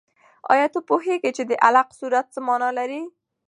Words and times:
آیا 0.53 0.67
ته 0.73 0.79
پوهېږې 0.89 1.31
چې 1.37 1.43
د 1.49 1.51
علق 1.65 1.87
سورت 1.99 2.25
څه 2.33 2.39
مانا 2.47 2.69
لري؟ 2.79 3.01